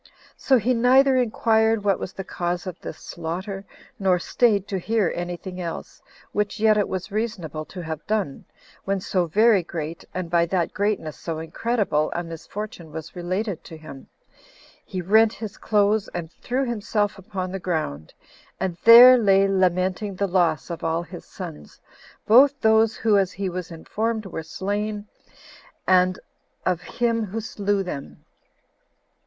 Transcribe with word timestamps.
So 0.35 0.57
he 0.57 0.73
neither 0.73 1.15
inquired 1.17 1.83
what 1.83 1.99
was 1.99 2.11
the 2.11 2.23
cause 2.23 2.65
of 2.65 2.79
this 2.81 2.97
slaughter, 2.97 3.65
nor 3.99 4.17
staid 4.17 4.67
to 4.69 4.79
hear 4.79 5.11
any 5.13 5.37
thing 5.37 5.61
else, 5.61 6.01
which 6.31 6.59
yet 6.59 6.75
it 6.75 6.89
was 6.89 7.09
but 7.09 7.15
reasonable 7.17 7.65
to 7.65 7.81
have 7.83 8.07
done, 8.07 8.45
when 8.83 8.99
so 8.99 9.27
very 9.27 9.61
great, 9.61 10.03
and 10.11 10.27
by 10.27 10.47
that 10.47 10.73
greatness 10.73 11.17
so 11.19 11.37
incredible, 11.37 12.11
a 12.15 12.23
misfortune 12.23 12.91
was 12.91 13.15
related 13.15 13.63
to 13.65 13.77
him: 13.77 14.07
he 14.83 15.03
rent 15.03 15.33
his 15.33 15.57
clothes 15.57 16.07
and 16.15 16.31
threw 16.31 16.65
himself 16.65 17.19
upon 17.19 17.51
the 17.51 17.59
ground, 17.59 18.11
and 18.59 18.77
there 18.83 19.19
lay 19.19 19.47
lamenting 19.47 20.15
the 20.15 20.25
loss 20.25 20.71
of 20.71 20.83
all 20.83 21.03
his 21.03 21.25
sons, 21.25 21.79
both 22.25 22.59
those 22.61 22.95
who, 22.95 23.19
as 23.19 23.31
he 23.33 23.49
was 23.49 23.69
informed, 23.69 24.25
were 24.25 24.41
slain, 24.41 25.07
and 25.85 26.17
of 26.65 26.81
him 26.81 27.23
who 27.25 27.39
slew 27.39 27.83
them. 27.83 28.25